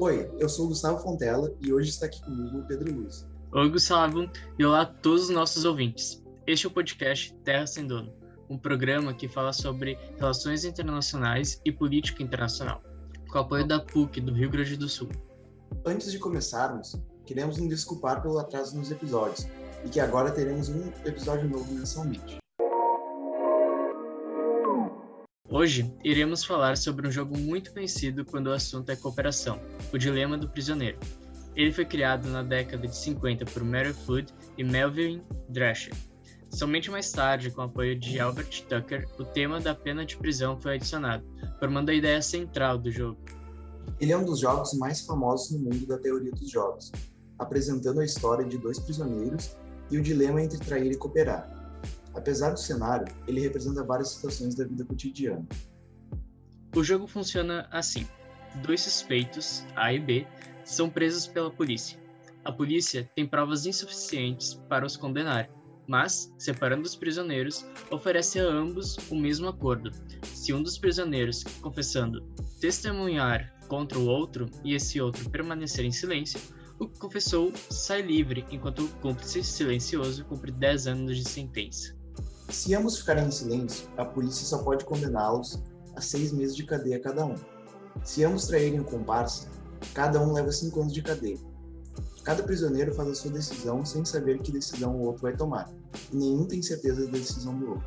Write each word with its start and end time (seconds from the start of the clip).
Oi, 0.00 0.30
eu 0.38 0.48
sou 0.48 0.66
o 0.66 0.68
Gustavo 0.68 1.02
Fontela 1.02 1.52
e 1.60 1.72
hoje 1.72 1.90
está 1.90 2.06
aqui 2.06 2.22
comigo 2.22 2.58
o 2.58 2.62
Pedro 2.62 2.94
Luz. 2.94 3.26
Oi, 3.50 3.68
Gustavo, 3.68 4.30
e 4.56 4.64
olá 4.64 4.82
a 4.82 4.86
todos 4.86 5.24
os 5.24 5.30
nossos 5.30 5.64
ouvintes. 5.64 6.22
Este 6.46 6.66
é 6.66 6.68
o 6.68 6.72
podcast 6.72 7.34
Terra 7.42 7.66
Sem 7.66 7.84
Dono, 7.84 8.12
um 8.48 8.56
programa 8.56 9.12
que 9.12 9.26
fala 9.26 9.52
sobre 9.52 9.98
relações 10.16 10.64
internacionais 10.64 11.60
e 11.64 11.72
política 11.72 12.22
internacional, 12.22 12.80
com 13.28 13.38
o 13.38 13.40
apoio 13.40 13.66
da 13.66 13.80
PUC 13.80 14.20
do 14.20 14.32
Rio 14.32 14.48
Grande 14.48 14.76
do 14.76 14.88
Sul. 14.88 15.08
Antes 15.84 16.12
de 16.12 16.18
começarmos, 16.20 16.94
queremos 17.26 17.58
nos 17.58 17.68
desculpar 17.68 18.22
pelo 18.22 18.38
atraso 18.38 18.78
nos 18.78 18.92
episódios 18.92 19.48
e 19.84 19.88
que 19.88 19.98
agora 19.98 20.30
teremos 20.30 20.68
um 20.68 20.92
episódio 21.04 21.48
novo 21.48 21.74
mensalmente. 21.74 22.38
Hoje 25.50 25.90
iremos 26.04 26.44
falar 26.44 26.76
sobre 26.76 27.08
um 27.08 27.10
jogo 27.10 27.36
muito 27.38 27.72
conhecido 27.72 28.22
quando 28.22 28.48
o 28.48 28.52
assunto 28.52 28.90
é 28.90 28.96
cooperação, 28.96 29.58
o 29.90 29.96
Dilema 29.96 30.36
do 30.36 30.46
Prisioneiro. 30.46 30.98
Ele 31.56 31.72
foi 31.72 31.86
criado 31.86 32.28
na 32.28 32.42
década 32.42 32.86
de 32.86 32.94
50 32.94 33.46
por 33.46 33.62
Flood 34.04 34.34
e 34.58 34.62
Melvin 34.62 35.22
Drescher. 35.48 35.94
Somente 36.50 36.90
mais 36.90 37.10
tarde, 37.10 37.50
com 37.50 37.62
o 37.62 37.64
apoio 37.64 37.98
de 37.98 38.20
Albert 38.20 38.62
Tucker, 38.68 39.08
o 39.18 39.24
tema 39.24 39.58
da 39.58 39.74
pena 39.74 40.04
de 40.04 40.18
prisão 40.18 40.60
foi 40.60 40.74
adicionado, 40.74 41.24
formando 41.58 41.88
a 41.88 41.94
ideia 41.94 42.20
central 42.20 42.76
do 42.76 42.90
jogo. 42.90 43.18
Ele 43.98 44.12
é 44.12 44.18
um 44.18 44.26
dos 44.26 44.40
jogos 44.40 44.74
mais 44.74 45.00
famosos 45.00 45.50
no 45.50 45.60
mundo 45.60 45.86
da 45.86 45.96
teoria 45.96 46.30
dos 46.30 46.50
jogos, 46.50 46.92
apresentando 47.38 48.00
a 48.00 48.04
história 48.04 48.44
de 48.44 48.58
dois 48.58 48.78
prisioneiros 48.78 49.56
e 49.90 49.96
o 49.96 50.02
dilema 50.02 50.42
entre 50.42 50.58
trair 50.58 50.92
e 50.92 50.96
cooperar. 50.96 51.57
Apesar 52.14 52.50
do 52.50 52.58
cenário, 52.58 53.06
ele 53.26 53.40
representa 53.40 53.84
várias 53.84 54.10
situações 54.10 54.54
da 54.54 54.64
vida 54.64 54.84
cotidiana. 54.84 55.46
O 56.74 56.82
jogo 56.82 57.06
funciona 57.06 57.68
assim: 57.70 58.06
dois 58.62 58.82
suspeitos, 58.82 59.64
A 59.74 59.92
e 59.92 59.98
B, 59.98 60.26
são 60.64 60.90
presos 60.90 61.26
pela 61.26 61.50
polícia. 61.50 61.98
A 62.44 62.52
polícia 62.52 63.10
tem 63.14 63.26
provas 63.26 63.66
insuficientes 63.66 64.54
para 64.68 64.86
os 64.86 64.96
condenar, 64.96 65.50
mas, 65.86 66.32
separando 66.38 66.82
os 66.82 66.94
prisioneiros, 66.94 67.66
oferece 67.90 68.38
a 68.38 68.44
ambos 68.44 68.96
o 69.10 69.14
mesmo 69.14 69.48
acordo. 69.48 69.90
Se 70.22 70.52
um 70.52 70.62
dos 70.62 70.78
prisioneiros, 70.78 71.42
confessando, 71.60 72.22
testemunhar 72.60 73.54
contra 73.68 73.98
o 73.98 74.06
outro 74.06 74.46
e 74.64 74.74
esse 74.74 75.00
outro 75.00 75.28
permanecer 75.30 75.84
em 75.84 75.92
silêncio, 75.92 76.40
o 76.78 76.86
que 76.86 76.98
confessou 76.98 77.52
sai 77.70 78.02
livre, 78.02 78.46
enquanto 78.50 78.84
o 78.84 78.88
cúmplice 79.00 79.42
silencioso 79.42 80.24
cumpre 80.24 80.52
10 80.52 80.86
anos 80.86 81.16
de 81.16 81.28
sentença. 81.28 81.97
Se 82.48 82.74
ambos 82.74 82.98
ficarem 82.98 83.26
em 83.26 83.30
silêncio, 83.30 83.88
a 83.96 84.04
polícia 84.04 84.46
só 84.46 84.62
pode 84.62 84.84
condená-los 84.84 85.62
a 85.94 86.00
seis 86.00 86.32
meses 86.32 86.56
de 86.56 86.64
cadeia 86.64 86.98
cada 86.98 87.26
um. 87.26 87.34
Se 88.02 88.24
ambos 88.24 88.46
traírem 88.46 88.80
o 88.80 88.84
comparsa, 88.84 89.48
cada 89.92 90.20
um 90.20 90.32
leva 90.32 90.50
cinco 90.50 90.80
anos 90.80 90.92
de 90.92 91.02
cadeia. 91.02 91.38
Cada 92.24 92.42
prisioneiro 92.42 92.94
faz 92.94 93.08
a 93.08 93.14
sua 93.14 93.30
decisão 93.30 93.84
sem 93.84 94.04
saber 94.04 94.38
que 94.40 94.52
decisão 94.52 94.96
o 94.96 95.06
outro 95.06 95.22
vai 95.22 95.36
tomar, 95.36 95.70
e 96.12 96.16
nenhum 96.16 96.46
tem 96.46 96.62
certeza 96.62 97.06
da 97.06 97.12
decisão 97.12 97.58
do 97.58 97.70
outro. 97.70 97.86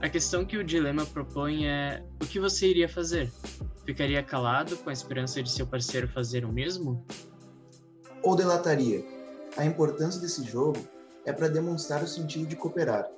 A 0.00 0.08
questão 0.08 0.44
que 0.44 0.56
o 0.56 0.64
dilema 0.64 1.06
propõe 1.06 1.66
é: 1.66 2.04
o 2.22 2.26
que 2.26 2.38
você 2.38 2.68
iria 2.68 2.88
fazer? 2.88 3.30
Ficaria 3.84 4.22
calado 4.22 4.76
com 4.78 4.90
a 4.90 4.92
esperança 4.92 5.42
de 5.42 5.50
seu 5.50 5.66
parceiro 5.66 6.08
fazer 6.08 6.44
o 6.44 6.52
mesmo? 6.52 7.04
Ou 8.22 8.34
delataria? 8.34 9.04
A 9.56 9.64
importância 9.64 10.20
desse 10.20 10.44
jogo 10.44 10.78
é 11.24 11.32
para 11.32 11.48
demonstrar 11.48 12.02
o 12.02 12.08
sentido 12.08 12.46
de 12.46 12.56
cooperar, 12.56 13.08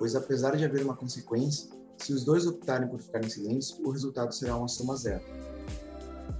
pois 0.00 0.16
apesar 0.16 0.56
de 0.56 0.64
haver 0.64 0.82
uma 0.82 0.96
consequência, 0.96 1.68
se 1.98 2.14
os 2.14 2.24
dois 2.24 2.46
optarem 2.46 2.88
por 2.88 2.98
ficar 2.98 3.22
em 3.22 3.28
silêncio, 3.28 3.76
o 3.86 3.90
resultado 3.90 4.32
será 4.32 4.56
uma 4.56 4.66
soma 4.66 4.96
zero. 4.96 5.22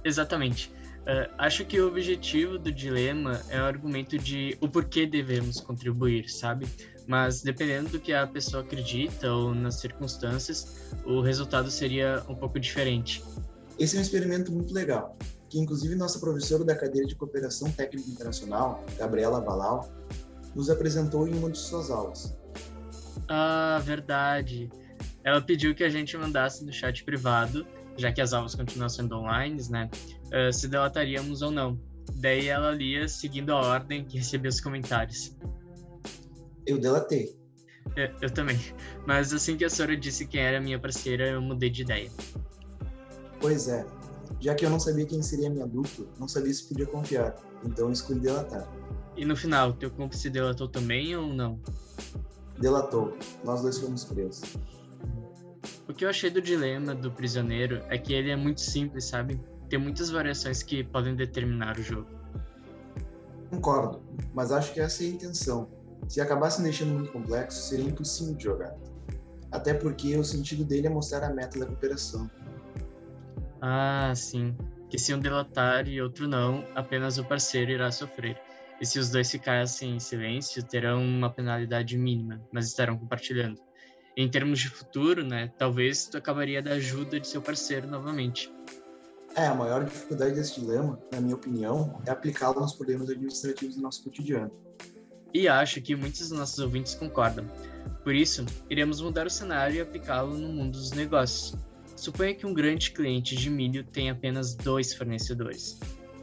Exatamente. 0.03 0.73
Uh, 1.01 1.31
acho 1.37 1.63
que 1.65 1.79
o 1.79 1.87
objetivo 1.87 2.57
do 2.57 2.71
dilema 2.71 3.39
é 3.49 3.61
o 3.61 3.65
argumento 3.65 4.17
de 4.17 4.57
o 4.59 4.67
porquê 4.67 5.05
devemos 5.05 5.59
contribuir, 5.59 6.27
sabe? 6.27 6.67
Mas 7.05 7.43
dependendo 7.43 7.89
do 7.89 7.99
que 7.99 8.13
a 8.13 8.25
pessoa 8.25 8.63
acredita 8.63 9.31
ou 9.31 9.53
nas 9.53 9.75
circunstâncias, 9.75 10.91
o 11.05 11.21
resultado 11.21 11.69
seria 11.69 12.23
um 12.27 12.33
pouco 12.33 12.59
diferente. 12.59 13.23
Esse 13.77 13.95
é 13.95 13.99
um 13.99 14.01
experimento 14.01 14.51
muito 14.51 14.73
legal, 14.73 15.15
que 15.49 15.59
inclusive 15.59 15.93
nossa 15.93 16.19
professora 16.19 16.63
da 16.63 16.75
cadeira 16.75 17.07
de 17.07 17.15
Cooperação 17.15 17.69
Técnica 17.71 18.09
Internacional, 18.09 18.83
Gabriela 18.97 19.39
Balau, 19.39 19.87
nos 20.55 20.67
apresentou 20.71 21.27
em 21.27 21.33
uma 21.35 21.51
de 21.51 21.59
suas 21.59 21.91
aulas. 21.91 22.40
Ah, 23.27 23.79
verdade. 23.83 24.69
Ela 25.23 25.41
pediu 25.41 25.75
que 25.75 25.83
a 25.83 25.89
gente 25.89 26.17
mandasse 26.17 26.65
no 26.65 26.71
chat 26.71 27.03
privado, 27.03 27.65
já 27.97 28.11
que 28.11 28.21
as 28.21 28.33
aulas 28.33 28.55
continuam 28.55 28.89
sendo 28.89 29.17
online, 29.17 29.61
né? 29.69 29.89
Uh, 30.27 30.51
se 30.51 30.67
delataríamos 30.67 31.41
ou 31.41 31.51
não. 31.51 31.79
Daí 32.15 32.47
ela 32.47 32.71
lia 32.71 33.07
seguindo 33.07 33.51
a 33.51 33.59
ordem 33.59 34.03
que 34.05 34.17
recebia 34.17 34.49
os 34.49 34.59
comentários. 34.59 35.35
Eu 36.65 36.79
delatei. 36.79 37.35
Eu, 37.95 38.09
eu 38.21 38.29
também. 38.29 38.59
Mas 39.05 39.33
assim 39.33 39.57
que 39.57 39.65
a 39.65 39.69
Sora 39.69 39.95
disse 39.95 40.25
quem 40.25 40.41
era 40.41 40.59
minha 40.59 40.79
parceira, 40.79 41.29
eu 41.29 41.41
mudei 41.41 41.69
de 41.69 41.81
ideia. 41.81 42.11
Pois 43.39 43.67
é. 43.67 43.85
Já 44.39 44.55
que 44.55 44.65
eu 44.65 44.69
não 44.69 44.79
sabia 44.79 45.05
quem 45.05 45.21
seria 45.21 45.49
minha 45.49 45.67
dupla, 45.67 46.05
não 46.19 46.27
sabia 46.27 46.53
se 46.53 46.67
podia 46.67 46.85
confiar. 46.85 47.35
Então 47.63 47.87
eu 47.87 47.91
escolhi 47.91 48.19
delatar. 48.19 48.67
E 49.15 49.25
no 49.25 49.35
final, 49.35 49.73
teu 49.73 49.91
cúmplice 49.91 50.29
delatou 50.29 50.67
também 50.67 51.15
ou 51.15 51.27
não? 51.33 51.59
Delatou. 52.59 53.17
Nós 53.43 53.61
dois 53.61 53.77
fomos 53.77 54.03
presos. 54.03 54.57
O 55.87 55.93
que 55.93 56.05
eu 56.05 56.09
achei 56.09 56.29
do 56.29 56.41
dilema 56.41 56.95
do 56.95 57.11
prisioneiro 57.11 57.83
é 57.89 57.97
que 57.97 58.13
ele 58.13 58.31
é 58.31 58.35
muito 58.35 58.61
simples, 58.61 59.05
sabe? 59.05 59.41
Tem 59.69 59.79
muitas 59.79 60.09
variações 60.09 60.63
que 60.63 60.83
podem 60.83 61.15
determinar 61.15 61.77
o 61.77 61.83
jogo. 61.83 62.07
Concordo, 63.49 64.01
mas 64.33 64.51
acho 64.51 64.73
que 64.73 64.79
essa 64.79 65.03
é 65.03 65.07
a 65.07 65.09
intenção. 65.09 65.69
Se 66.07 66.21
acabasse 66.21 66.61
deixando 66.61 66.93
muito 66.93 67.11
complexo, 67.11 67.69
seria 67.69 67.85
impossível 67.85 68.33
de 68.35 68.43
jogar. 68.43 68.75
Até 69.51 69.73
porque 69.73 70.15
o 70.17 70.23
sentido 70.23 70.63
dele 70.63 70.87
é 70.87 70.89
mostrar 70.89 71.23
a 71.23 71.33
meta 71.33 71.59
da 71.59 71.65
cooperação. 71.65 72.29
Ah, 73.61 74.13
sim. 74.15 74.55
Que 74.89 74.97
se 74.97 75.13
um 75.13 75.19
delatar 75.19 75.87
e 75.87 76.01
outro 76.01 76.27
não, 76.27 76.65
apenas 76.75 77.17
o 77.17 77.23
parceiro 77.23 77.71
irá 77.71 77.91
sofrer. 77.91 78.37
E 78.81 78.85
se 78.85 78.97
os 78.97 79.11
dois 79.11 79.29
ficassem 79.29 79.95
em 79.95 79.99
silêncio, 79.99 80.63
terão 80.63 81.05
uma 81.05 81.29
penalidade 81.29 81.95
mínima, 81.95 82.41
mas 82.51 82.65
estarão 82.65 82.97
compartilhando. 82.97 83.61
Em 84.17 84.27
termos 84.27 84.59
de 84.59 84.69
futuro, 84.69 85.23
né, 85.23 85.51
talvez 85.55 86.07
tu 86.07 86.17
acabaria 86.17 86.63
da 86.63 86.71
ajuda 86.71 87.19
de 87.19 87.27
seu 87.27 87.43
parceiro 87.43 87.87
novamente. 87.87 88.51
É, 89.35 89.45
a 89.45 89.53
maior 89.53 89.85
dificuldade 89.85 90.33
desse 90.33 90.59
dilema, 90.59 90.99
na 91.11 91.21
minha 91.21 91.35
opinião, 91.35 92.01
é 92.07 92.11
aplicá-lo 92.11 92.59
nos 92.59 92.73
problemas 92.73 93.07
administrativos 93.09 93.75
do 93.75 93.83
nosso 93.83 94.03
cotidiano. 94.03 94.51
E 95.31 95.47
acho 95.47 95.79
que 95.79 95.95
muitos 95.95 96.29
dos 96.29 96.37
nossos 96.37 96.57
ouvintes 96.57 96.95
concordam. 96.95 97.45
Por 98.03 98.15
isso, 98.15 98.43
iremos 98.67 98.99
mudar 98.99 99.27
o 99.27 99.29
cenário 99.29 99.75
e 99.75 99.81
aplicá-lo 99.81 100.35
no 100.35 100.49
mundo 100.49 100.71
dos 100.71 100.91
negócios. 100.91 101.55
Suponha 101.95 102.33
que 102.33 102.47
um 102.47 102.53
grande 102.53 102.91
cliente 102.91 103.35
de 103.35 103.47
milho 103.47 103.83
tem 103.83 104.09
apenas 104.09 104.55
dois 104.55 104.91
fornecedores. 104.91 105.79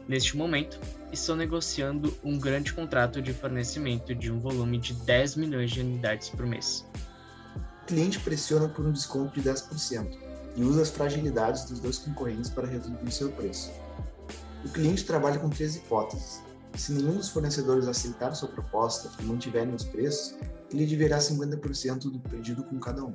Neste 0.09 0.35
momento, 0.35 0.79
estou 1.11 1.35
negociando 1.35 2.17
um 2.23 2.39
grande 2.39 2.73
contrato 2.73 3.21
de 3.21 3.31
fornecimento 3.31 4.15
de 4.15 4.31
um 4.31 4.39
volume 4.39 4.79
de 4.79 4.91
10 4.91 5.35
milhões 5.35 5.69
de 5.69 5.81
unidades 5.81 6.29
por 6.29 6.47
mês. 6.47 6.83
O 7.83 7.85
cliente 7.85 8.19
pressiona 8.19 8.67
por 8.67 8.83
um 8.83 8.91
desconto 8.91 9.39
de 9.39 9.47
10% 9.47 10.17
e 10.55 10.63
usa 10.63 10.81
as 10.81 10.89
fragilidades 10.89 11.65
dos 11.65 11.79
dois 11.79 11.99
concorrentes 11.99 12.49
para 12.49 12.65
reduzir 12.65 13.11
seu 13.11 13.31
preço. 13.31 13.71
O 14.65 14.69
cliente 14.69 15.05
trabalha 15.05 15.37
com 15.37 15.47
três 15.47 15.75
hipóteses. 15.75 16.41
Se 16.73 16.91
nenhum 16.91 17.17
dos 17.17 17.29
fornecedores 17.29 17.87
aceitar 17.87 18.33
sua 18.33 18.49
proposta 18.49 19.11
e 19.21 19.23
mantiverem 19.23 19.75
os 19.75 19.83
preços, 19.83 20.35
ele 20.73 20.87
deverá 20.87 21.19
50% 21.19 22.11
do 22.11 22.19
pedido 22.19 22.63
com 22.63 22.79
cada 22.79 23.03
um. 23.03 23.13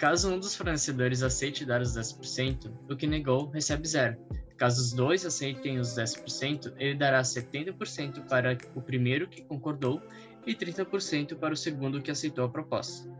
Caso 0.00 0.32
um 0.32 0.40
dos 0.40 0.56
fornecedores 0.56 1.22
aceite 1.22 1.64
dar 1.64 1.80
os 1.80 1.96
10%, 1.96 2.72
o 2.90 2.96
que 2.96 3.06
negou 3.06 3.50
recebe 3.50 3.86
zero, 3.86 4.16
Caso 4.56 4.80
os 4.80 4.92
dois 4.92 5.24
aceitem 5.24 5.78
os 5.78 5.96
10%, 5.96 6.74
ele 6.78 6.94
dará 6.94 7.22
70% 7.22 8.26
para 8.28 8.56
o 8.74 8.80
primeiro 8.80 9.28
que 9.28 9.42
concordou 9.42 10.00
e 10.46 10.54
30% 10.54 11.36
para 11.36 11.54
o 11.54 11.56
segundo 11.56 12.00
que 12.00 12.10
aceitou 12.10 12.44
a 12.44 12.48
proposta. 12.48 13.10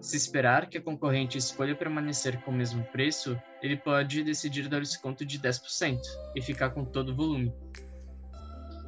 Se 0.00 0.16
esperar 0.16 0.68
que 0.68 0.76
a 0.76 0.82
concorrente 0.82 1.38
escolha 1.38 1.74
permanecer 1.74 2.42
com 2.42 2.50
o 2.50 2.54
mesmo 2.54 2.84
preço, 2.92 3.40
ele 3.62 3.76
pode 3.76 4.22
decidir 4.22 4.68
dar 4.68 4.78
o 4.78 4.82
desconto 4.82 5.24
de 5.24 5.38
10% 5.38 5.98
e 6.36 6.42
ficar 6.42 6.70
com 6.70 6.84
todo 6.84 7.12
o 7.12 7.16
volume. 7.16 7.54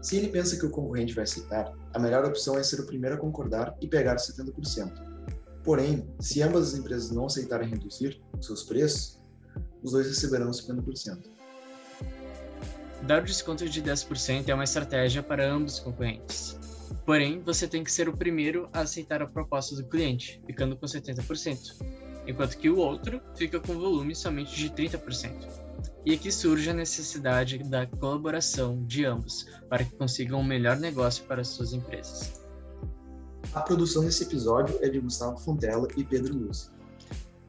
Se 0.03 0.19
ele 0.19 0.29
pensa 0.29 0.59
que 0.59 0.67
o 0.67 0.71
concorrente 0.71 1.15
vai 1.15 1.25
aceitar, 1.25 1.73
a 1.95 1.99
melhor 1.99 2.25
opção 2.27 2.59
é 2.59 2.63
ser 2.63 2.81
o 2.81 2.87
primeiro 2.87 3.17
a 3.17 3.19
concordar 3.19 3.75
e 3.81 3.89
pegar 3.89 4.17
os 4.17 4.23
70%. 4.31 4.93
Porém, 5.65 6.07
se 6.21 6.43
ambas 6.43 6.75
as 6.75 6.79
empresas 6.79 7.11
não 7.11 7.27
aceitarem 7.27 7.69
reduzir 7.69 8.23
seus 8.41 8.63
preços, 8.63 9.21
os 9.83 9.93
dois 9.93 10.07
receberão 10.07 10.51
50%. 10.51 11.36
Dar 13.07 13.23
o 13.23 13.25
desconto 13.25 13.69
de 13.69 13.81
10% 13.81 14.49
é 14.49 14.55
uma 14.55 14.65
estratégia 14.65 15.23
para 15.23 15.49
ambos 15.49 15.75
os 15.75 15.79
concorrentes. 15.79 16.59
Porém, 17.05 17.41
você 17.41 17.69
tem 17.69 17.85
que 17.85 17.93
ser 17.93 18.09
o 18.09 18.17
primeiro 18.17 18.69
a 18.73 18.81
aceitar 18.81 19.23
a 19.23 19.29
proposta 19.29 19.77
do 19.77 19.85
cliente, 19.85 20.43
ficando 20.45 20.77
com 20.77 20.87
70%. 20.87 21.97
enquanto 22.27 22.59
que 22.59 22.69
o 22.69 22.79
outro 22.79 23.23
fica 23.37 23.61
com 23.61 23.79
volume 23.79 24.13
somente 24.13 24.57
de 24.57 24.69
30%. 24.71 25.47
E 26.05 26.13
aqui 26.13 26.33
surge 26.33 26.69
a 26.69 26.75
necessidade 26.75 27.59
da 27.59 27.87
colaboração 27.87 28.85
de 28.85 29.05
ambos 29.05 29.47
para 29.69 29.85
que 29.85 29.95
consigam 29.95 30.41
um 30.41 30.45
melhor 30.45 30.77
negócio 30.77 31.23
para 31.27 31.45
suas 31.45 31.73
empresas. 31.73 32.43
A 33.55 33.61
produção 33.61 34.05
desse 34.05 34.25
episódio 34.25 34.77
é 34.83 34.89
de 34.89 34.99
Gustavo 34.99 35.39
Fontela 35.39 35.87
e 35.97 36.03
Pedro 36.03 36.35
Luz. 36.35 36.73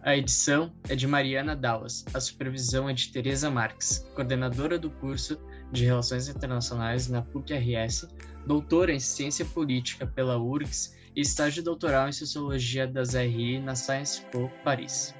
A 0.07 0.15
edição 0.15 0.71
é 0.87 0.95
de 0.95 1.05
Mariana 1.05 1.53
Dallas, 1.53 2.05
a 2.13 2.21
supervisão 2.21 2.87
é 2.87 2.93
de 2.93 3.11
Teresa 3.11 3.51
Marques, 3.51 4.07
coordenadora 4.15 4.79
do 4.79 4.89
curso 4.89 5.37
de 5.69 5.83
Relações 5.83 6.29
Internacionais 6.29 7.09
na 7.09 7.21
PUC-RS, 7.21 8.07
doutora 8.45 8.93
em 8.93 9.01
Ciência 9.01 9.43
Política 9.43 10.07
pela 10.07 10.39
URGS 10.39 10.93
e 11.13 11.19
estágio 11.19 11.61
doutoral 11.61 12.07
em 12.07 12.13
Sociologia 12.13 12.87
das 12.87 13.15
RI 13.15 13.59
na 13.59 13.75
Sciences 13.75 14.25
Po, 14.31 14.49
Paris. 14.63 15.13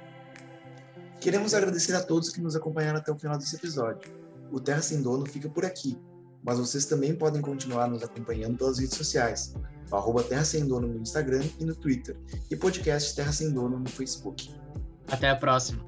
Queremos 1.20 1.52
agradecer 1.52 1.94
a 1.94 2.02
todos 2.02 2.30
que 2.30 2.40
nos 2.40 2.56
acompanharam 2.56 2.98
até 2.98 3.12
o 3.12 3.18
final 3.18 3.36
desse 3.36 3.56
episódio. 3.56 4.10
O 4.50 4.58
Terra 4.58 4.80
Sem 4.80 5.02
Dono 5.02 5.26
fica 5.26 5.50
por 5.50 5.66
aqui, 5.66 5.98
mas 6.42 6.58
vocês 6.58 6.86
também 6.86 7.14
podem 7.14 7.42
continuar 7.42 7.88
nos 7.88 8.02
acompanhando 8.02 8.56
pelas 8.56 8.78
redes 8.78 8.96
sociais, 8.96 9.54
arroba 9.92 10.22
Terra 10.22 10.46
Sem 10.46 10.66
Dono 10.66 10.88
no 10.88 11.02
Instagram 11.02 11.44
e 11.60 11.64
no 11.66 11.74
Twitter, 11.74 12.16
e 12.50 12.56
podcast 12.56 13.14
Terra 13.14 13.32
Sem 13.32 13.52
Dono 13.52 13.78
no 13.78 13.88
Facebook. 13.90 14.50
Até 15.10 15.30
a 15.30 15.36
próxima! 15.36 15.87